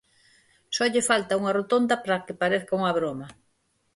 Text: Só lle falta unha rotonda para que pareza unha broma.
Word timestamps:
Só 0.75 0.83
lle 0.93 1.07
falta 1.09 1.37
unha 1.41 1.55
rotonda 1.59 1.95
para 2.03 2.23
que 2.25 2.39
pareza 2.41 2.75
unha 2.79 2.95
broma. 2.99 3.27